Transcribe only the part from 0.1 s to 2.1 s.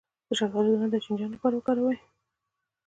د شفتالو دانه د چینجیانو لپاره وکاروئ